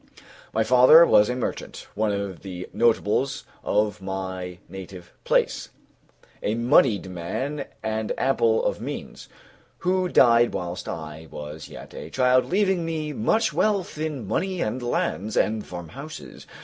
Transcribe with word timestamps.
My 0.51 0.63
father 0.63 1.05
was 1.05 1.29
a 1.29 1.35
merchant, 1.35 1.85
one 1.93 2.11
of 2.11 2.41
the 2.41 2.67
notables 2.73 3.43
of 3.63 4.01
my 4.01 4.57
native 4.67 5.13
place, 5.25 5.69
a 6.41 6.55
moneyed 6.55 7.07
man 7.07 7.65
and 7.83 8.11
ample 8.17 8.65
of 8.65 8.81
means, 8.81 9.29
who 9.77 10.09
died 10.09 10.55
whilst 10.55 10.89
I 10.89 11.27
was 11.29 11.69
yet 11.69 11.93
a 11.93 12.09
child, 12.09 12.45
leaving 12.49 12.83
me 12.83 13.13
much 13.13 13.53
wealth 13.53 13.99
in 13.99 14.27
money 14.27 14.59
and 14.59 14.81
lands, 14.81 15.37
and 15.37 15.63
farmhouses. 15.63 16.47